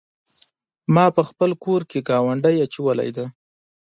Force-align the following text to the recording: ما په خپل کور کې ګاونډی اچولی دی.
ما 0.93 1.05
په 1.15 1.21
خپل 1.29 1.51
کور 1.63 1.81
کې 1.89 1.99
ګاونډی 2.09 2.55
اچولی 2.65 3.09
دی. 3.15 3.25